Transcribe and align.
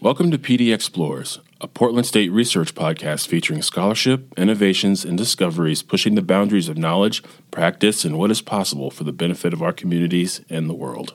Welcome 0.00 0.30
to 0.30 0.38
PDXPLORES, 0.38 1.40
a 1.60 1.68
Portland 1.68 2.06
State 2.06 2.30
research 2.30 2.74
podcast 2.74 3.26
featuring 3.26 3.60
scholarship, 3.60 4.32
innovations, 4.38 5.04
and 5.04 5.18
discoveries 5.18 5.82
pushing 5.82 6.14
the 6.14 6.22
boundaries 6.22 6.70
of 6.70 6.78
knowledge, 6.78 7.22
practice, 7.50 8.06
and 8.06 8.18
what 8.18 8.30
is 8.30 8.40
possible 8.40 8.90
for 8.90 9.04
the 9.04 9.12
benefit 9.12 9.52
of 9.52 9.62
our 9.62 9.72
communities 9.72 10.40
and 10.48 10.70
the 10.70 10.74
world. 10.74 11.12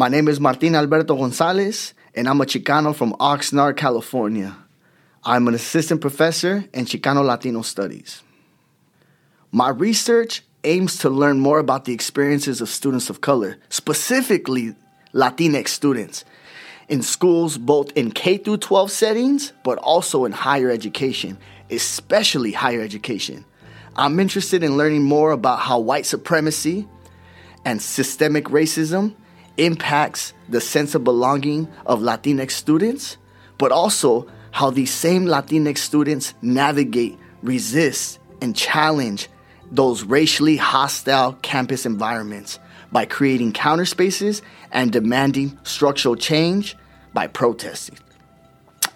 My 0.00 0.08
name 0.08 0.28
is 0.28 0.38
Martín 0.38 0.74
Alberto 0.74 1.14
Gonzalez, 1.14 1.92
and 2.14 2.26
I'm 2.26 2.40
a 2.40 2.46
Chicano 2.46 2.96
from 2.96 3.12
Oxnard, 3.20 3.76
California. 3.76 4.56
I'm 5.24 5.46
an 5.46 5.52
assistant 5.52 6.00
professor 6.00 6.64
in 6.72 6.86
Chicano 6.86 7.22
Latino 7.22 7.60
Studies. 7.60 8.22
My 9.52 9.68
research 9.68 10.42
aims 10.64 10.96
to 11.00 11.10
learn 11.10 11.38
more 11.38 11.58
about 11.58 11.84
the 11.84 11.92
experiences 11.92 12.62
of 12.62 12.70
students 12.70 13.10
of 13.10 13.20
color, 13.20 13.58
specifically 13.68 14.74
Latinx 15.12 15.68
students, 15.68 16.24
in 16.88 17.02
schools 17.02 17.58
both 17.58 17.92
in 17.94 18.10
K 18.10 18.38
through 18.38 18.56
12 18.56 18.90
settings, 18.90 19.52
but 19.64 19.76
also 19.76 20.24
in 20.24 20.32
higher 20.32 20.70
education, 20.70 21.36
especially 21.70 22.52
higher 22.52 22.80
education. 22.80 23.44
I'm 23.96 24.18
interested 24.18 24.62
in 24.62 24.78
learning 24.78 25.02
more 25.02 25.32
about 25.32 25.58
how 25.58 25.78
white 25.78 26.06
supremacy 26.06 26.88
and 27.66 27.82
systemic 27.82 28.46
racism 28.46 29.14
impacts 29.60 30.32
the 30.48 30.60
sense 30.60 30.94
of 30.94 31.04
belonging 31.04 31.68
of 31.86 32.00
Latinx 32.00 32.52
students, 32.52 33.16
but 33.58 33.70
also 33.70 34.26
how 34.52 34.70
these 34.70 34.92
same 34.92 35.26
Latinx 35.26 35.78
students 35.78 36.34
navigate, 36.42 37.18
resist, 37.42 38.18
and 38.40 38.56
challenge 38.56 39.28
those 39.70 40.02
racially 40.02 40.56
hostile 40.56 41.34
campus 41.42 41.86
environments 41.86 42.58
by 42.90 43.04
creating 43.04 43.52
counter 43.52 43.84
spaces 43.84 44.42
and 44.72 44.90
demanding 44.90 45.56
structural 45.62 46.16
change 46.16 46.76
by 47.12 47.26
protesting. 47.26 47.98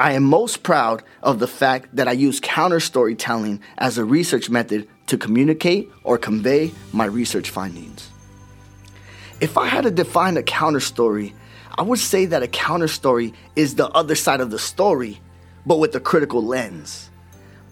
I 0.00 0.14
am 0.14 0.24
most 0.24 0.64
proud 0.64 1.04
of 1.22 1.38
the 1.38 1.46
fact 1.46 1.94
that 1.94 2.08
I 2.08 2.12
use 2.12 2.40
counter 2.40 2.80
storytelling 2.80 3.60
as 3.78 3.96
a 3.96 4.04
research 4.04 4.50
method 4.50 4.88
to 5.06 5.16
communicate 5.16 5.88
or 6.02 6.18
convey 6.18 6.72
my 6.92 7.04
research 7.04 7.50
findings. 7.50 8.10
If 9.40 9.58
I 9.58 9.66
had 9.66 9.82
to 9.84 9.90
define 9.90 10.36
a 10.36 10.42
counter 10.42 10.80
story, 10.80 11.34
I 11.76 11.82
would 11.82 11.98
say 11.98 12.26
that 12.26 12.42
a 12.42 12.48
counter 12.48 12.86
story 12.86 13.34
is 13.56 13.74
the 13.74 13.88
other 13.88 14.14
side 14.14 14.40
of 14.40 14.50
the 14.50 14.58
story, 14.58 15.20
but 15.66 15.78
with 15.78 15.94
a 15.96 16.00
critical 16.00 16.42
lens. 16.42 17.10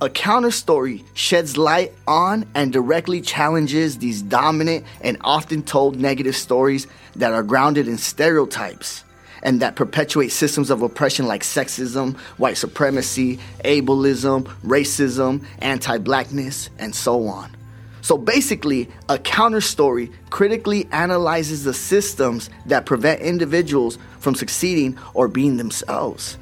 A 0.01 0.11
counter 0.11 0.51
story 0.51 1.05
sheds 1.15 1.57
light 1.57 1.93
on 2.09 2.47
and 2.57 2.73
directly 2.73 3.21
challenges 3.21 3.99
these 3.99 4.21
dominant 4.21 4.85
and 5.01 5.17
often 5.21 5.63
told 5.63 5.95
negative 5.95 6.35
stories 6.35 6.89
that 7.15 7.33
are 7.33 7.45
grounded 7.45 7.87
in 7.87 7.97
stereotypes 7.97 9.05
and 9.45 9.61
that 9.61 9.77
perpetuate 9.77 10.31
systems 10.31 10.71
of 10.71 10.83
oppression 10.83 11.27
like 11.27 11.43
sexism, 11.43 12.17
white 12.39 12.57
supremacy, 12.57 13.39
ableism, 13.65 14.43
racism, 14.65 15.45
anti 15.61 15.99
blackness, 15.99 16.69
and 16.81 16.93
so 16.93 17.29
on. 17.29 17.57
So 18.03 18.19
basically, 18.19 18.89
a 19.09 19.17
counter 19.17 19.61
story 19.61 20.11
critically 20.31 20.89
analyzes 20.91 21.63
the 21.63 21.73
systems 21.73 22.51
that 22.67 22.85
prevent 22.85 23.21
individuals 23.21 23.97
from 24.19 24.35
succeeding 24.35 24.99
or 25.15 25.29
being 25.29 25.57
themselves. 25.57 26.37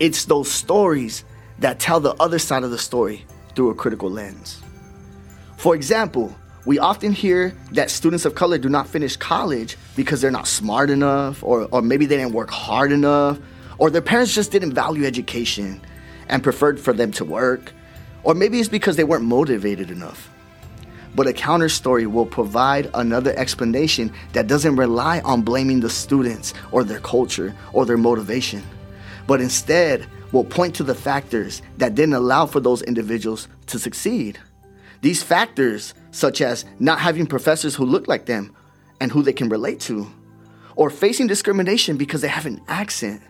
It's 0.00 0.24
those 0.24 0.50
stories 0.50 1.24
that 1.58 1.78
tell 1.78 2.00
the 2.00 2.14
other 2.14 2.38
side 2.38 2.64
of 2.64 2.70
the 2.70 2.78
story 2.78 3.26
through 3.54 3.70
a 3.70 3.74
critical 3.74 4.10
lens. 4.10 4.62
For 5.58 5.74
example, 5.74 6.34
we 6.64 6.78
often 6.78 7.12
hear 7.12 7.54
that 7.72 7.90
students 7.90 8.24
of 8.24 8.34
color 8.34 8.56
do 8.56 8.70
not 8.70 8.88
finish 8.88 9.16
college 9.16 9.76
because 9.96 10.22
they're 10.22 10.30
not 10.30 10.46
smart 10.46 10.88
enough, 10.88 11.44
or, 11.44 11.68
or 11.70 11.82
maybe 11.82 12.06
they 12.06 12.16
didn't 12.16 12.32
work 12.32 12.50
hard 12.50 12.90
enough, 12.90 13.38
or 13.76 13.90
their 13.90 14.02
parents 14.02 14.34
just 14.34 14.50
didn't 14.50 14.72
value 14.72 15.04
education 15.04 15.82
and 16.30 16.42
preferred 16.42 16.80
for 16.80 16.94
them 16.94 17.12
to 17.12 17.26
work, 17.26 17.72
or 18.22 18.32
maybe 18.32 18.58
it's 18.58 18.70
because 18.70 18.96
they 18.96 19.04
weren't 19.04 19.24
motivated 19.24 19.90
enough. 19.90 20.30
But 21.14 21.28
a 21.28 21.32
counter 21.32 21.68
story 21.68 22.06
will 22.06 22.26
provide 22.26 22.90
another 22.94 23.32
explanation 23.36 24.12
that 24.32 24.48
doesn't 24.48 24.76
rely 24.76 25.20
on 25.20 25.42
blaming 25.42 25.80
the 25.80 25.90
students 25.90 26.54
or 26.72 26.82
their 26.82 27.00
culture 27.00 27.54
or 27.72 27.86
their 27.86 27.96
motivation, 27.96 28.62
but 29.26 29.40
instead 29.40 30.08
will 30.32 30.44
point 30.44 30.74
to 30.74 30.82
the 30.82 30.94
factors 30.94 31.62
that 31.78 31.94
didn't 31.94 32.14
allow 32.14 32.46
for 32.46 32.58
those 32.58 32.82
individuals 32.82 33.46
to 33.66 33.78
succeed. 33.78 34.38
These 35.00 35.22
factors, 35.22 35.94
such 36.10 36.40
as 36.40 36.64
not 36.80 36.98
having 36.98 37.26
professors 37.26 37.76
who 37.76 37.84
look 37.84 38.08
like 38.08 38.26
them 38.26 38.54
and 39.00 39.12
who 39.12 39.22
they 39.22 39.32
can 39.32 39.48
relate 39.48 39.78
to, 39.80 40.10
or 40.74 40.90
facing 40.90 41.28
discrimination 41.28 41.96
because 41.96 42.22
they 42.22 42.28
have 42.28 42.46
an 42.46 42.60
accent, 42.66 43.22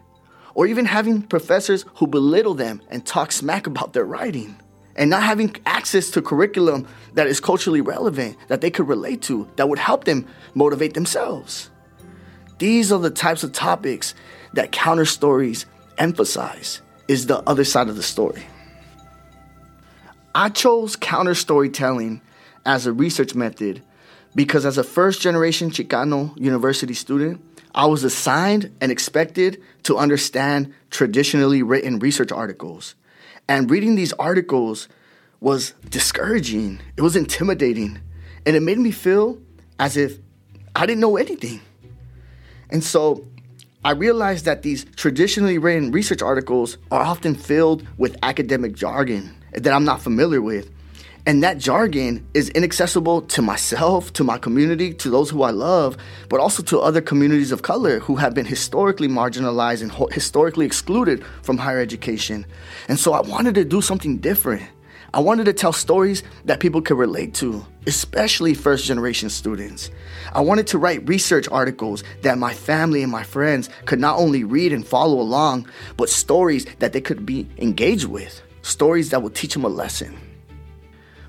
or 0.55 0.67
even 0.67 0.87
having 0.87 1.21
professors 1.21 1.85
who 1.97 2.07
belittle 2.07 2.55
them 2.55 2.81
and 2.89 3.05
talk 3.05 3.33
smack 3.33 3.67
about 3.67 3.93
their 3.93 4.05
writing, 4.05 4.57
and 4.97 5.11
not 5.11 5.23
having 5.23 5.55
access 5.67 6.11
to 6.11 6.23
curriculum 6.23 6.87
that 7.15 7.27
is 7.27 7.41
culturally 7.41 7.81
relevant, 7.81 8.37
that 8.49 8.61
they 8.61 8.71
could 8.71 8.89
relate 8.89 9.23
to, 9.23 9.49
that 9.57 9.69
would 9.69 9.79
help 9.79 10.05
them 10.05 10.27
motivate 10.55 10.95
themselves. 10.95 11.71
These 12.59 12.93
are 12.93 13.01
the 13.01 13.11
types 13.11 13.43
of 13.43 13.53
topics 13.53 14.15
that 14.53 14.73
counter 14.73 15.05
stories 15.05 15.67
emphasize 15.99 16.81
is 17.09 17.27
the 17.27 17.41
other 17.49 17.65
side 17.65 17.89
of 17.89 17.97
the 17.97 18.03
story. 18.03 18.47
I 20.35 20.49
chose 20.49 20.97
counter 20.97 21.35
storytelling 21.35 22.21
as 22.67 22.87
a 22.87 22.93
research 22.93 23.35
method 23.35 23.83
because, 24.35 24.67
as 24.67 24.79
a 24.79 24.85
first 24.85 25.21
generation 25.21 25.71
Chicano 25.71 26.37
university 26.37 26.95
student, 26.95 27.41
I 27.75 27.87
was 27.87 28.05
assigned 28.05 28.73
and 28.81 28.91
expected 28.91 29.61
to 29.85 29.97
understand 29.97 30.73
traditionally 30.91 31.63
written 31.63 31.99
research 31.99 32.33
articles. 32.33 32.95
And 33.49 33.71
reading 33.71 33.95
these 33.95 34.13
articles 34.15 34.89
was 35.41 35.75
discouraging, 35.89 36.81
it 36.97 37.03
was 37.03 37.17
intimidating, 37.17 37.99
and 38.47 38.57
it 38.57 38.61
made 38.61 38.79
me 38.79 38.91
feel 38.91 39.39
as 39.79 39.97
if 39.97 40.19
I 40.75 40.87
didn't 40.87 41.01
know 41.01 41.17
anything. 41.17 41.61
And 42.71 42.83
so 42.83 43.27
I 43.85 43.91
realized 43.91 44.47
that 44.47 44.63
these 44.63 44.85
traditionally 44.97 45.59
written 45.59 45.93
research 45.93 46.23
articles 46.23 46.79
are 46.91 47.03
often 47.03 47.35
filled 47.35 47.87
with 47.99 48.17
academic 48.23 48.75
jargon 48.75 49.35
that 49.53 49.73
I'm 49.73 49.85
not 49.85 50.01
familiar 50.01 50.41
with. 50.41 50.71
And 51.27 51.43
that 51.43 51.57
jargon 51.57 52.27
is 52.35 52.51
inaccessible 52.51 53.23
to 53.23 53.41
myself, 53.41 54.13
to 54.13 54.25
my 54.25 54.37
community, 54.37 54.93
to 54.93 55.09
those 55.09 55.31
who 55.31 55.43
I 55.43 55.53
love, 55.53 55.97
but 56.29 56.39
also 56.39 56.63
to 56.65 56.81
other 56.81 57.01
communities 57.01 57.51
of 57.51 57.63
color 57.63 57.99
who 58.01 58.17
have 58.17 58.35
been 58.35 58.45
historically 58.45 59.09
marginalized 59.09 59.81
and 59.81 60.13
historically 60.13 60.67
excluded 60.67 61.25
from 61.43 61.57
higher 61.57 61.81
education. 61.81 62.45
And 62.89 62.99
so 62.99 63.15
I 63.15 63.23
wanted 63.23 63.55
to 63.55 63.65
do 63.65 63.81
something 63.81 64.19
different. 64.19 64.65
I 65.15 65.21
wanted 65.21 65.45
to 65.45 65.55
tell 65.55 65.73
stories 65.73 66.25
that 66.45 66.61
people 66.61 66.83
could 66.83 66.99
relate 66.99 67.33
to, 67.35 67.65
especially 67.87 68.53
first 68.53 68.85
generation 68.85 69.31
students. 69.31 69.91
I 70.35 70.43
wanted 70.43 70.67
to 70.69 70.79
write 70.79 71.09
research 71.09 71.49
articles 71.51 72.05
that 72.21 72.37
my 72.37 72.53
family 72.53 73.03
and 73.03 73.11
my 73.11 73.23
friends 73.23 73.71
could 73.87 74.01
not 74.01 74.19
only 74.19 74.45
read 74.45 74.75
and 74.75 74.87
follow 74.87 75.21
along, 75.21 75.69
but 75.97 76.11
stories 76.11 76.67
that 76.81 76.93
they 76.93 77.01
could 77.01 77.25
be 77.25 77.49
engaged 77.57 78.07
with, 78.07 78.43
stories 78.61 79.09
that 79.11 79.23
would 79.23 79.35
teach 79.35 79.55
them 79.55 79.65
a 79.65 79.69
lesson. 79.69 80.19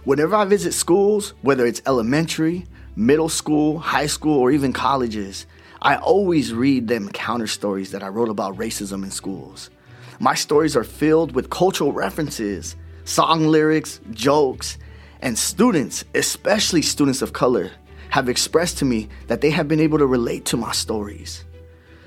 Whenever 0.06 0.36
I 0.36 0.46
visit 0.46 0.76
schools, 0.76 1.34
whether 1.42 1.66
it's 1.66 1.82
elementary, 1.88 2.68
middle 2.96 3.28
school, 3.28 3.80
high 3.80 4.06
school, 4.06 4.38
or 4.38 4.52
even 4.52 4.72
colleges, 4.72 5.48
I 5.82 5.96
always 5.96 6.54
read 6.54 6.88
them 6.88 7.10
counter 7.10 7.48
stories 7.48 7.90
that 7.90 8.04
I 8.04 8.10
wrote 8.10 8.30
about 8.30 8.56
racism 8.56 9.04
in 9.04 9.10
schools. 9.10 9.72
My 10.20 10.36
stories 10.36 10.76
are 10.76 10.84
filled 10.84 11.34
with 11.34 11.50
cultural 11.50 11.92
references 11.92 12.76
song 13.06 13.48
lyrics, 13.48 14.00
jokes, 14.12 14.78
and 15.22 15.36
students, 15.40 16.06
especially 16.14 16.84
students 16.84 17.24
of 17.24 17.34
color, 17.34 17.72
have 18.10 18.30
expressed 18.30 18.78
to 18.78 18.86
me 18.86 19.10
that 19.26 19.42
they 19.42 19.50
have 19.50 19.68
been 19.68 19.80
able 19.80 19.98
to 19.98 20.06
relate 20.06 20.46
to 20.46 20.58
my 20.58 20.72
stories. 20.72 21.46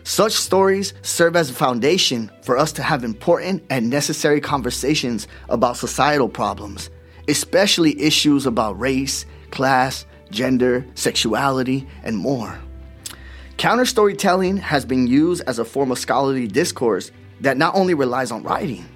Such 0.05 0.35
stories 0.35 0.95
serve 1.03 1.35
as 1.35 1.51
a 1.51 1.55
foundation 1.55 2.31
for 2.43 2.57
us 2.59 2.71
to 2.73 2.83
have 2.83 3.03
important 3.03 3.65
and 3.71 3.91
necessary 3.91 4.41
conversations 4.41 5.27
about 5.49 5.77
societal 5.77 6.29
problems, 6.29 6.91
especially 7.29 8.01
issues 8.01 8.47
about 8.47 8.81
race, 8.81 9.27
class, 9.51 10.07
gender, 10.31 10.85
sexuality, 10.95 11.87
and 12.03 12.17
more. 12.17 12.59
Counter 13.57 13.85
storytelling 13.85 14.57
has 14.57 14.85
been 14.85 15.07
used 15.07 15.43
as 15.47 15.59
a 15.59 15.65
form 15.65 15.91
of 15.91 15.99
scholarly 15.99 16.47
discourse 16.47 17.11
that 17.41 17.57
not 17.57 17.75
only 17.75 17.95
relies 17.95 18.31
on 18.31 18.43
writing, 18.43 18.87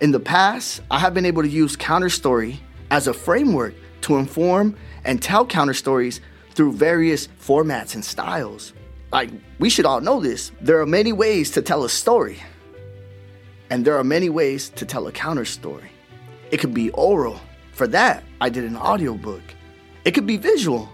in 0.00 0.12
the 0.12 0.20
past, 0.20 0.80
I 0.90 1.00
have 1.00 1.12
been 1.12 1.26
able 1.26 1.42
to 1.42 1.48
use 1.48 1.74
counter 1.74 2.08
story 2.08 2.60
as 2.90 3.08
a 3.08 3.12
framework 3.12 3.74
to 4.02 4.16
inform 4.16 4.76
and 5.04 5.20
tell 5.20 5.44
counter 5.44 5.74
stories 5.74 6.20
through 6.52 6.72
various 6.72 7.28
formats 7.40 7.94
and 7.94 8.04
styles. 8.04 8.74
Like, 9.10 9.30
we 9.58 9.70
should 9.70 9.86
all 9.86 10.00
know 10.00 10.20
this. 10.20 10.52
There 10.60 10.80
are 10.80 10.86
many 10.86 11.12
ways 11.12 11.50
to 11.52 11.62
tell 11.62 11.84
a 11.84 11.88
story, 11.88 12.38
and 13.70 13.84
there 13.84 13.98
are 13.98 14.04
many 14.04 14.28
ways 14.28 14.68
to 14.70 14.86
tell 14.86 15.06
a 15.08 15.12
counter 15.12 15.44
story. 15.44 15.90
It 16.50 16.58
could 16.58 16.74
be 16.74 16.90
oral. 16.90 17.40
For 17.78 17.86
that, 17.86 18.24
I 18.40 18.48
did 18.48 18.64
an 18.64 18.76
audiobook. 18.76 19.40
It 20.04 20.10
could 20.10 20.26
be 20.26 20.36
visual. 20.36 20.88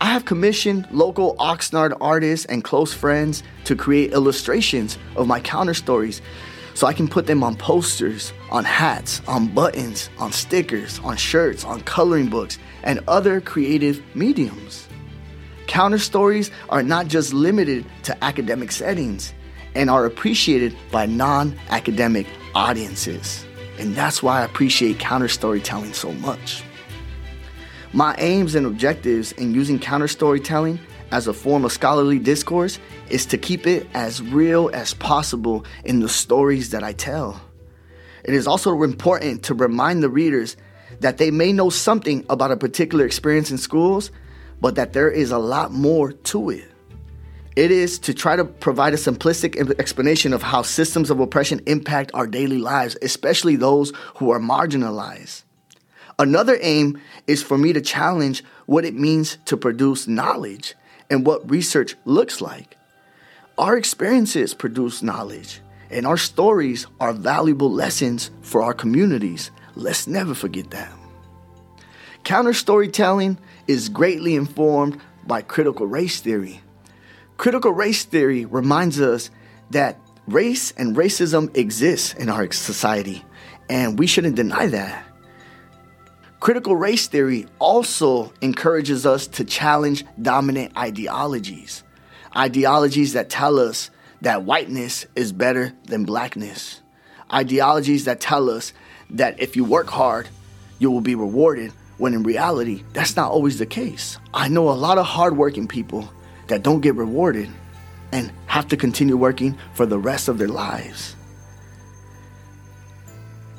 I 0.00 0.06
have 0.06 0.24
commissioned 0.24 0.88
local 0.90 1.36
Oxnard 1.36 1.94
artists 2.00 2.46
and 2.46 2.64
close 2.64 2.94
friends 2.94 3.42
to 3.64 3.76
create 3.76 4.14
illustrations 4.14 4.96
of 5.16 5.26
my 5.26 5.38
counter 5.38 5.74
stories 5.74 6.22
so 6.72 6.86
I 6.86 6.94
can 6.94 7.08
put 7.08 7.26
them 7.26 7.44
on 7.44 7.56
posters, 7.56 8.32
on 8.50 8.64
hats, 8.64 9.20
on 9.28 9.48
buttons, 9.48 10.08
on 10.16 10.32
stickers, 10.32 10.98
on 11.00 11.18
shirts, 11.18 11.62
on 11.62 11.82
coloring 11.82 12.30
books, 12.30 12.58
and 12.84 13.00
other 13.06 13.42
creative 13.42 14.02
mediums. 14.14 14.88
Counter 15.66 15.98
stories 15.98 16.50
are 16.70 16.82
not 16.82 17.06
just 17.06 17.34
limited 17.34 17.84
to 18.04 18.24
academic 18.24 18.72
settings 18.72 19.34
and 19.74 19.90
are 19.90 20.06
appreciated 20.06 20.74
by 20.90 21.04
non 21.04 21.54
academic 21.68 22.26
audiences. 22.54 23.44
And 23.78 23.94
that's 23.94 24.22
why 24.22 24.40
I 24.40 24.44
appreciate 24.44 24.98
counter 24.98 25.28
storytelling 25.28 25.92
so 25.92 26.12
much. 26.12 26.62
My 27.92 28.14
aims 28.18 28.54
and 28.54 28.66
objectives 28.66 29.32
in 29.32 29.54
using 29.54 29.78
counter 29.78 30.08
storytelling 30.08 30.80
as 31.10 31.26
a 31.26 31.34
form 31.34 31.64
of 31.64 31.72
scholarly 31.72 32.18
discourse 32.18 32.78
is 33.10 33.26
to 33.26 33.36
keep 33.38 33.66
it 33.66 33.86
as 33.92 34.22
real 34.22 34.70
as 34.72 34.94
possible 34.94 35.64
in 35.84 36.00
the 36.00 36.08
stories 36.08 36.70
that 36.70 36.82
I 36.82 36.92
tell. 36.92 37.40
It 38.24 38.34
is 38.34 38.46
also 38.46 38.82
important 38.82 39.42
to 39.44 39.54
remind 39.54 40.02
the 40.02 40.08
readers 40.08 40.56
that 41.00 41.18
they 41.18 41.30
may 41.30 41.52
know 41.52 41.68
something 41.68 42.24
about 42.30 42.50
a 42.50 42.56
particular 42.56 43.04
experience 43.04 43.50
in 43.50 43.58
schools, 43.58 44.10
but 44.60 44.76
that 44.76 44.94
there 44.94 45.10
is 45.10 45.30
a 45.30 45.38
lot 45.38 45.72
more 45.72 46.12
to 46.12 46.50
it. 46.50 46.71
It 47.54 47.70
is 47.70 47.98
to 48.00 48.14
try 48.14 48.36
to 48.36 48.44
provide 48.44 48.94
a 48.94 48.96
simplistic 48.96 49.78
explanation 49.78 50.32
of 50.32 50.42
how 50.42 50.62
systems 50.62 51.10
of 51.10 51.20
oppression 51.20 51.60
impact 51.66 52.10
our 52.14 52.26
daily 52.26 52.56
lives, 52.56 52.96
especially 53.02 53.56
those 53.56 53.92
who 54.16 54.30
are 54.30 54.40
marginalized. 54.40 55.42
Another 56.18 56.56
aim 56.62 56.98
is 57.26 57.42
for 57.42 57.58
me 57.58 57.74
to 57.74 57.80
challenge 57.80 58.42
what 58.64 58.86
it 58.86 58.94
means 58.94 59.36
to 59.46 59.56
produce 59.56 60.08
knowledge 60.08 60.74
and 61.10 61.26
what 61.26 61.50
research 61.50 61.94
looks 62.06 62.40
like. 62.40 62.78
Our 63.58 63.76
experiences 63.76 64.54
produce 64.54 65.02
knowledge, 65.02 65.60
and 65.90 66.06
our 66.06 66.16
stories 66.16 66.86
are 67.00 67.12
valuable 67.12 67.70
lessons 67.70 68.30
for 68.40 68.62
our 68.62 68.72
communities. 68.72 69.50
Let's 69.74 70.06
never 70.06 70.34
forget 70.34 70.70
that. 70.70 70.90
Counter 72.24 72.54
storytelling 72.54 73.36
is 73.66 73.90
greatly 73.90 74.36
informed 74.36 74.98
by 75.26 75.42
critical 75.42 75.86
race 75.86 76.20
theory. 76.20 76.62
Critical 77.42 77.72
race 77.72 78.04
theory 78.04 78.44
reminds 78.44 79.00
us 79.00 79.28
that 79.70 79.98
race 80.28 80.70
and 80.76 80.94
racism 80.94 81.50
exists 81.56 82.14
in 82.14 82.28
our 82.28 82.48
society, 82.52 83.24
and 83.68 83.98
we 83.98 84.06
shouldn't 84.06 84.36
deny 84.36 84.68
that. 84.68 85.04
Critical 86.38 86.76
race 86.76 87.08
theory 87.08 87.46
also 87.58 88.32
encourages 88.42 89.04
us 89.04 89.26
to 89.26 89.44
challenge 89.44 90.04
dominant 90.22 90.78
ideologies, 90.78 91.82
ideologies 92.36 93.14
that 93.14 93.28
tell 93.28 93.58
us 93.58 93.90
that 94.20 94.44
whiteness 94.44 95.04
is 95.16 95.32
better 95.32 95.72
than 95.86 96.04
blackness, 96.04 96.80
ideologies 97.32 98.04
that 98.04 98.20
tell 98.20 98.50
us 98.50 98.72
that 99.10 99.40
if 99.40 99.56
you 99.56 99.64
work 99.64 99.88
hard, 99.88 100.28
you 100.78 100.92
will 100.92 101.00
be 101.00 101.16
rewarded, 101.16 101.72
when 101.98 102.14
in 102.14 102.22
reality, 102.22 102.84
that's 102.92 103.16
not 103.16 103.32
always 103.32 103.58
the 103.58 103.66
case. 103.66 104.16
I 104.32 104.46
know 104.46 104.70
a 104.70 104.78
lot 104.78 104.98
of 104.98 105.06
hardworking 105.06 105.66
people 105.66 106.08
that 106.52 106.62
don't 106.62 106.82
get 106.82 106.94
rewarded 106.96 107.48
and 108.12 108.30
have 108.44 108.68
to 108.68 108.76
continue 108.76 109.16
working 109.16 109.56
for 109.72 109.86
the 109.86 109.98
rest 109.98 110.28
of 110.28 110.36
their 110.36 110.48
lives. 110.48 111.16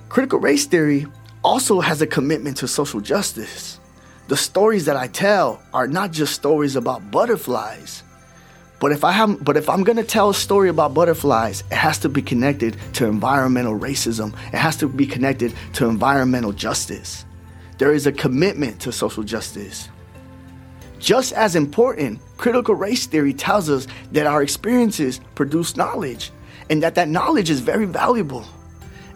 Critical 0.09 0.37
race 0.37 0.67
theory 0.67 1.07
also 1.43 1.79
has 1.79 2.03
a 2.03 2.07
commitment 2.07 2.57
to 2.57 2.67
social 2.67 3.01
justice. 3.01 3.79
The 4.27 4.37
stories 4.37 4.85
that 4.85 4.95
I 4.95 5.07
tell 5.07 5.59
are 5.73 5.87
not 5.87 6.11
just 6.11 6.35
stories 6.35 6.75
about 6.75 7.09
butterflies. 7.09 8.03
But 8.79 8.91
if 8.91 9.03
I 9.03 9.11
have 9.11 9.43
but 9.43 9.57
if 9.57 9.69
I'm 9.69 9.83
going 9.83 9.97
to 9.97 10.03
tell 10.03 10.29
a 10.29 10.35
story 10.35 10.69
about 10.69 10.93
butterflies, 10.93 11.63
it 11.71 11.77
has 11.77 11.97
to 11.99 12.09
be 12.09 12.21
connected 12.21 12.77
to 12.93 13.07
environmental 13.07 13.79
racism. 13.79 14.35
It 14.53 14.59
has 14.59 14.77
to 14.77 14.87
be 14.87 15.07
connected 15.07 15.51
to 15.73 15.87
environmental 15.87 16.51
justice. 16.51 17.25
There 17.79 17.91
is 17.91 18.05
a 18.05 18.11
commitment 18.11 18.81
to 18.81 18.91
social 18.91 19.23
justice. 19.23 19.89
Just 21.03 21.33
as 21.33 21.57
important, 21.57 22.21
critical 22.37 22.75
race 22.75 23.07
theory 23.07 23.33
tells 23.33 23.69
us 23.69 23.87
that 24.13 24.25
our 24.25 24.41
experiences 24.41 25.19
produce 25.35 25.75
knowledge 25.75 26.31
and 26.69 26.81
that 26.81 26.95
that 26.95 27.09
knowledge 27.09 27.49
is 27.49 27.59
very 27.59 27.83
valuable. 27.83 28.45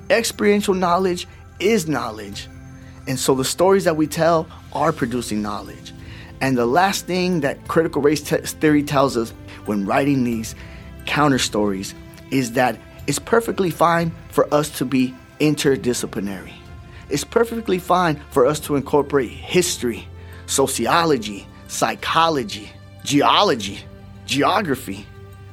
Experiential 0.10 0.74
knowledge 0.74 1.30
is 1.62 1.88
knowledge. 1.88 2.50
And 3.08 3.18
so 3.18 3.36
the 3.36 3.46
stories 3.46 3.86
that 3.86 3.96
we 3.96 4.06
tell 4.06 4.50
are 4.74 4.92
producing 4.92 5.42
knowledge. 5.42 5.94
And 6.42 6.58
the 6.58 6.66
last 6.66 7.06
thing 7.06 7.40
that 7.40 7.70
critical 7.70 8.02
race 8.02 8.22
te- 8.22 8.40
theory 8.40 8.84
tells 8.84 9.16
us 9.16 9.30
when 9.66 9.86
writing 9.86 10.26
these 10.26 10.56
counter 11.06 11.40
stories 11.40 11.96
is 12.32 12.52
that 12.52 12.78
it's 13.08 13.18
perfectly 13.18 13.70
fine 13.70 14.12
for 14.28 14.54
us 14.54 14.70
to 14.80 14.84
be 14.84 15.16
interdisciplinary. 15.40 16.52
It's 17.10 17.24
perfectly 17.24 17.80
fine 17.80 18.18
for 18.32 18.46
us 18.46 18.60
to 18.62 18.76
incorporate 18.76 19.30
history, 19.30 20.06
sociology, 20.48 21.48
psychology, 21.68 22.72
geology, 23.04 23.80
geography, 24.26 25.06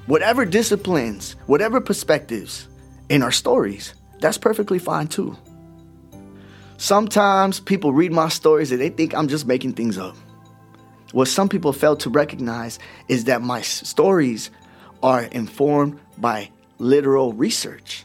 whatever 0.07 0.45
disciplines, 0.45 1.37
whatever 1.47 1.81
perspectives 1.81 2.69
in 3.09 3.23
our 3.23 3.33
stories. 3.33 3.95
That's 4.21 4.39
perfectly 4.39 4.79
fine 4.79 5.09
too. 5.09 5.37
Sometimes 6.77 7.61
people 7.61 7.93
read 7.93 8.13
my 8.13 8.29
stories 8.29 8.73
and 8.73 8.81
they 8.81 8.89
think 8.89 9.15
I'm 9.15 9.29
just 9.29 9.47
making 9.47 9.75
things 9.75 9.97
up. 9.99 10.17
What 11.13 11.29
some 11.29 11.49
people 11.49 11.73
fail 11.73 11.97
to 11.99 12.11
recognize 12.11 12.79
is 13.09 13.25
that 13.25 13.41
my 13.41 13.61
stories 13.61 14.51
are 15.03 15.23
informed 15.23 16.01
by 16.19 16.51
literal 16.79 17.33
research. 17.33 18.05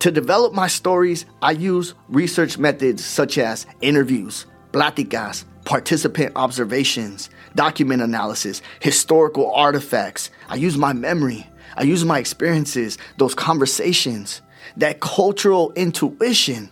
To 0.00 0.10
develop 0.10 0.52
my 0.52 0.68
stories, 0.68 1.24
I 1.42 1.52
use 1.52 1.94
research 2.08 2.58
methods 2.58 3.04
such 3.04 3.38
as 3.38 3.66
interviews, 3.80 4.46
pláticas, 4.72 5.44
participant 5.68 6.32
observations, 6.34 7.28
document 7.54 8.00
analysis, 8.00 8.62
historical 8.80 9.52
artifacts. 9.52 10.30
I 10.48 10.54
use 10.54 10.78
my 10.78 10.94
memory. 10.94 11.46
I 11.76 11.82
use 11.82 12.06
my 12.06 12.18
experiences, 12.18 12.96
those 13.18 13.34
conversations, 13.34 14.40
that 14.78 15.00
cultural 15.00 15.74
intuition 15.74 16.70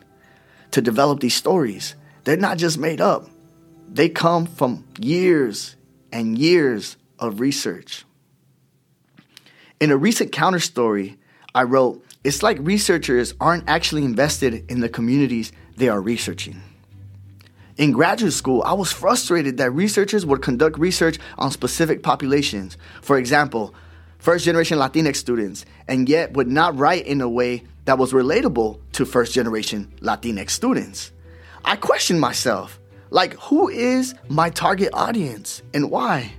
to 0.70 0.80
develop 0.80 1.20
these 1.20 1.34
stories. 1.34 1.94
They're 2.24 2.38
not 2.38 2.56
just 2.56 2.78
made 2.78 3.02
up, 3.02 3.28
they 3.86 4.08
come 4.08 4.46
from 4.46 4.86
years 4.98 5.76
and 6.10 6.38
years 6.38 6.96
of 7.18 7.38
research. 7.38 8.06
In 9.78 9.90
a 9.90 9.96
recent 9.98 10.32
counter 10.32 10.58
story, 10.58 11.18
I 11.54 11.64
wrote, 11.64 12.02
It's 12.24 12.42
like 12.42 12.56
researchers 12.62 13.34
aren't 13.40 13.68
actually 13.68 14.06
invested 14.06 14.70
in 14.70 14.80
the 14.80 14.88
communities 14.88 15.52
they 15.76 15.90
are 15.90 16.00
researching. 16.00 16.62
In 17.76 17.92
graduate 17.92 18.32
school, 18.32 18.62
I 18.64 18.72
was 18.72 18.90
frustrated 18.90 19.58
that 19.58 19.70
researchers 19.70 20.24
would 20.24 20.40
conduct 20.40 20.78
research 20.78 21.18
on 21.36 21.50
specific 21.50 22.02
populations. 22.02 22.78
For 23.02 23.18
example, 23.18 23.74
first 24.18 24.46
generation 24.46 24.78
Latinx 24.78 25.16
students, 25.16 25.66
and 25.86 26.08
yet 26.08 26.32
would 26.32 26.48
not 26.48 26.78
write 26.78 27.06
in 27.06 27.20
a 27.20 27.28
way 27.28 27.64
that 27.84 27.98
was 27.98 28.12
relatable 28.12 28.80
to 28.92 29.04
first 29.04 29.34
generation 29.34 29.92
Latinx 30.00 30.50
students. 30.50 31.12
I 31.66 31.76
questioned 31.76 32.20
myself 32.20 32.80
like, 33.10 33.34
who 33.34 33.68
is 33.68 34.14
my 34.28 34.48
target 34.48 34.90
audience 34.94 35.62
and 35.74 35.90
why? 35.90 36.32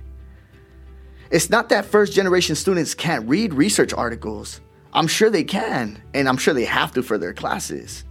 It's 1.30 1.50
not 1.50 1.68
that 1.68 1.84
first 1.84 2.14
generation 2.14 2.56
students 2.56 2.94
can't 2.94 3.28
read 3.28 3.54
research 3.54 3.92
articles. 3.92 4.60
I'm 4.92 5.06
sure 5.06 5.30
they 5.30 5.44
can, 5.44 6.02
and 6.14 6.28
I'm 6.28 6.36
sure 6.36 6.52
they 6.52 6.64
have 6.64 6.92
to 6.94 7.02
for 7.02 7.16
their 7.16 7.32
classes. 7.32 8.04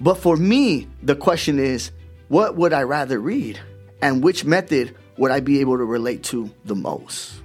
But 0.00 0.16
for 0.16 0.36
me, 0.36 0.88
the 1.02 1.16
question 1.16 1.58
is 1.58 1.90
what 2.28 2.56
would 2.56 2.72
I 2.72 2.82
rather 2.82 3.18
read? 3.18 3.60
And 4.02 4.22
which 4.22 4.44
method 4.44 4.94
would 5.16 5.30
I 5.30 5.40
be 5.40 5.60
able 5.60 5.78
to 5.78 5.84
relate 5.84 6.22
to 6.24 6.50
the 6.64 6.74
most? 6.74 7.40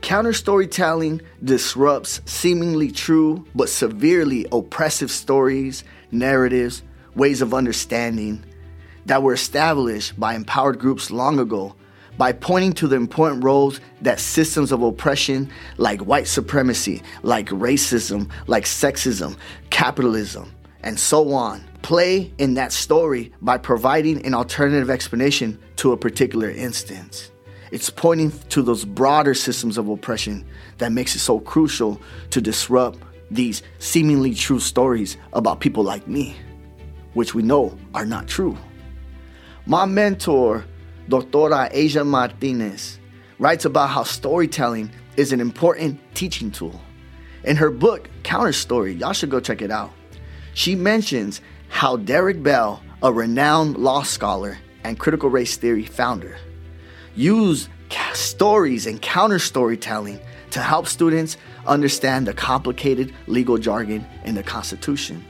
Counter 0.00 0.34
storytelling 0.34 1.22
disrupts 1.42 2.20
seemingly 2.26 2.90
true 2.90 3.46
but 3.54 3.70
severely 3.70 4.46
oppressive 4.52 5.10
stories, 5.10 5.82
narratives, 6.10 6.82
ways 7.14 7.40
of 7.40 7.54
understanding 7.54 8.44
that 9.06 9.22
were 9.22 9.32
established 9.32 10.18
by 10.18 10.34
empowered 10.34 10.78
groups 10.78 11.10
long 11.10 11.38
ago 11.38 11.74
by 12.16 12.32
pointing 12.32 12.72
to 12.74 12.86
the 12.86 12.96
important 12.96 13.42
roles 13.42 13.80
that 14.02 14.20
systems 14.20 14.72
of 14.72 14.82
oppression 14.82 15.50
like 15.78 16.00
white 16.02 16.28
supremacy, 16.28 17.02
like 17.22 17.48
racism, 17.48 18.30
like 18.46 18.64
sexism, 18.64 19.36
capitalism, 19.70 20.53
and 20.84 21.00
so 21.00 21.32
on. 21.32 21.64
Play 21.82 22.32
in 22.38 22.54
that 22.54 22.72
story 22.72 23.32
by 23.42 23.58
providing 23.58 24.24
an 24.24 24.34
alternative 24.34 24.88
explanation 24.88 25.58
to 25.76 25.92
a 25.92 25.96
particular 25.96 26.50
instance. 26.50 27.30
It's 27.72 27.90
pointing 27.90 28.30
to 28.50 28.62
those 28.62 28.84
broader 28.84 29.34
systems 29.34 29.76
of 29.76 29.88
oppression 29.88 30.46
that 30.78 30.92
makes 30.92 31.16
it 31.16 31.18
so 31.18 31.40
crucial 31.40 32.00
to 32.30 32.40
disrupt 32.40 33.00
these 33.30 33.62
seemingly 33.80 34.34
true 34.34 34.60
stories 34.60 35.16
about 35.32 35.60
people 35.60 35.82
like 35.82 36.06
me, 36.06 36.36
which 37.14 37.34
we 37.34 37.42
know 37.42 37.76
are 37.94 38.06
not 38.06 38.28
true. 38.28 38.56
My 39.66 39.86
mentor, 39.86 40.64
Doctora 41.08 41.74
Aja 41.74 42.04
Martinez, 42.04 43.00
writes 43.38 43.64
about 43.64 43.88
how 43.88 44.04
storytelling 44.04 44.90
is 45.16 45.32
an 45.32 45.40
important 45.40 45.98
teaching 46.14 46.50
tool. 46.50 46.80
In 47.44 47.56
her 47.56 47.70
book, 47.70 48.08
Counter 48.22 48.52
Story, 48.52 48.92
y'all 48.94 49.12
should 49.12 49.30
go 49.30 49.40
check 49.40 49.62
it 49.62 49.70
out. 49.70 49.90
She 50.54 50.74
mentions 50.74 51.40
how 51.68 51.96
Derek 51.96 52.42
Bell, 52.42 52.82
a 53.02 53.12
renowned 53.12 53.76
law 53.76 54.02
scholar 54.02 54.58
and 54.84 54.98
critical 54.98 55.28
race 55.28 55.56
theory 55.56 55.84
founder, 55.84 56.36
used 57.14 57.68
stories 58.12 58.86
and 58.86 59.00
counter 59.02 59.38
storytelling 59.38 60.18
to 60.50 60.60
help 60.60 60.86
students 60.86 61.36
understand 61.66 62.26
the 62.26 62.32
complicated 62.32 63.12
legal 63.26 63.58
jargon 63.58 64.06
in 64.24 64.34
the 64.34 64.42
Constitution. 64.42 65.24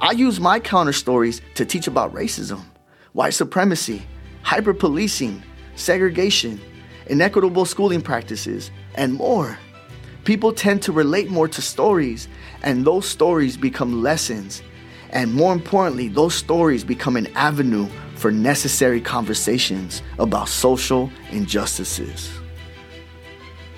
I 0.00 0.12
use 0.12 0.40
my 0.40 0.58
counter 0.58 0.92
stories 0.92 1.40
to 1.54 1.64
teach 1.64 1.86
about 1.86 2.14
racism, 2.14 2.62
white 3.12 3.34
supremacy, 3.34 4.02
hyper 4.42 4.74
policing, 4.74 5.42
segregation, 5.76 6.60
inequitable 7.06 7.64
schooling 7.64 8.00
practices, 8.00 8.70
and 8.94 9.14
more. 9.14 9.58
People 10.24 10.52
tend 10.52 10.82
to 10.82 10.92
relate 10.92 11.30
more 11.30 11.48
to 11.48 11.60
stories, 11.60 12.28
and 12.62 12.84
those 12.84 13.06
stories 13.08 13.56
become 13.56 14.02
lessons. 14.02 14.62
And 15.10 15.34
more 15.34 15.52
importantly, 15.52 16.08
those 16.08 16.34
stories 16.34 16.84
become 16.84 17.16
an 17.16 17.26
avenue 17.36 17.88
for 18.16 18.30
necessary 18.30 19.00
conversations 19.00 20.02
about 20.18 20.48
social 20.48 21.10
injustices. 21.30 22.30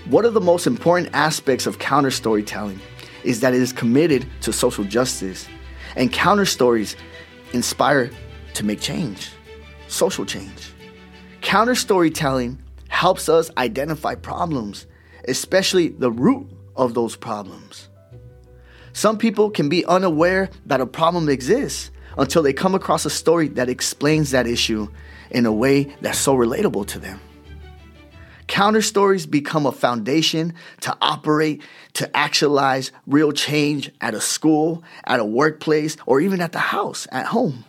One 0.06 0.24
of 0.24 0.34
the 0.34 0.40
most 0.40 0.66
important 0.66 1.08
aspects 1.14 1.66
of 1.66 1.78
counter 1.78 2.10
storytelling 2.10 2.80
is 3.24 3.40
that 3.40 3.54
it 3.54 3.62
is 3.62 3.72
committed 3.72 4.26
to 4.42 4.52
social 4.52 4.84
justice, 4.84 5.48
and 5.96 6.12
counter 6.12 6.44
stories 6.44 6.94
inspire 7.52 8.10
to 8.52 8.64
make 8.64 8.80
change, 8.80 9.30
social 9.88 10.26
change. 10.26 10.72
Counter 11.40 11.74
storytelling 11.74 12.62
helps 12.88 13.28
us 13.28 13.50
identify 13.56 14.14
problems, 14.14 14.86
especially 15.26 15.88
the 15.88 16.10
root 16.10 16.46
of 16.76 16.94
those 16.94 17.16
problems. 17.16 17.88
Some 18.94 19.18
people 19.18 19.50
can 19.50 19.68
be 19.68 19.84
unaware 19.84 20.48
that 20.66 20.80
a 20.80 20.86
problem 20.86 21.28
exists 21.28 21.90
until 22.16 22.44
they 22.44 22.52
come 22.52 22.76
across 22.76 23.04
a 23.04 23.10
story 23.10 23.48
that 23.48 23.68
explains 23.68 24.30
that 24.30 24.46
issue 24.46 24.86
in 25.32 25.46
a 25.46 25.52
way 25.52 25.94
that's 26.00 26.18
so 26.18 26.36
relatable 26.36 26.86
to 26.86 27.00
them. 27.00 27.20
Counter 28.46 28.82
stories 28.82 29.26
become 29.26 29.66
a 29.66 29.72
foundation 29.72 30.54
to 30.82 30.96
operate, 31.02 31.60
to 31.94 32.16
actualize 32.16 32.92
real 33.04 33.32
change 33.32 33.90
at 34.00 34.14
a 34.14 34.20
school, 34.20 34.84
at 35.04 35.18
a 35.18 35.24
workplace, 35.24 35.96
or 36.06 36.20
even 36.20 36.40
at 36.40 36.52
the 36.52 36.60
house, 36.60 37.08
at 37.10 37.26
home. 37.26 37.64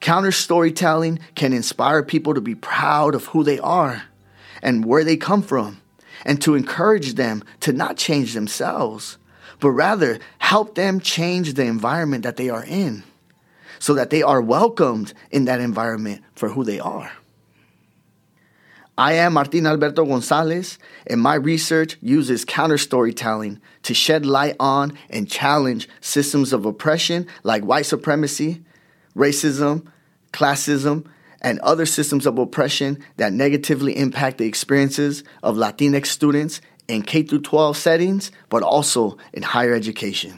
Counter 0.00 0.32
storytelling 0.32 1.18
can 1.34 1.54
inspire 1.54 2.02
people 2.02 2.34
to 2.34 2.42
be 2.42 2.54
proud 2.54 3.14
of 3.14 3.24
who 3.26 3.42
they 3.42 3.58
are 3.60 4.02
and 4.62 4.84
where 4.84 5.02
they 5.02 5.16
come 5.16 5.40
from, 5.40 5.80
and 6.26 6.42
to 6.42 6.54
encourage 6.54 7.14
them 7.14 7.42
to 7.60 7.72
not 7.72 7.96
change 7.96 8.34
themselves, 8.34 9.16
but 9.60 9.70
rather 9.70 10.18
help 10.38 10.74
them 10.74 11.00
change 11.00 11.54
the 11.54 11.64
environment 11.64 12.24
that 12.24 12.36
they 12.36 12.50
are 12.50 12.64
in 12.64 13.02
so 13.78 13.94
that 13.94 14.10
they 14.10 14.22
are 14.22 14.40
welcomed 14.40 15.12
in 15.30 15.44
that 15.46 15.60
environment 15.60 16.22
for 16.34 16.48
who 16.48 16.64
they 16.64 16.80
are. 16.80 17.10
I 18.98 19.12
am 19.14 19.34
Martín 19.34 19.68
Alberto 19.68 20.06
Gonzalez, 20.06 20.78
and 21.06 21.20
my 21.20 21.34
research 21.34 21.98
uses 22.00 22.46
counter 22.46 22.78
storytelling 22.78 23.60
to 23.82 23.92
shed 23.92 24.24
light 24.24 24.56
on 24.58 24.96
and 25.10 25.28
challenge 25.28 25.86
systems 26.00 26.54
of 26.54 26.64
oppression 26.64 27.26
like 27.42 27.62
white 27.62 27.84
supremacy, 27.84 28.62
racism, 29.14 29.86
classism, 30.32 31.06
and 31.42 31.60
other 31.60 31.84
systems 31.84 32.24
of 32.24 32.38
oppression 32.38 32.98
that 33.18 33.34
negatively 33.34 33.94
impact 33.96 34.38
the 34.38 34.46
experiences 34.46 35.22
of 35.42 35.56
Latinx 35.56 36.06
students 36.06 36.62
in 36.88 37.02
K 37.02 37.22
12 37.22 37.76
settings, 37.76 38.30
but 38.48 38.62
also 38.62 39.18
in 39.32 39.42
higher 39.42 39.74
education. 39.74 40.34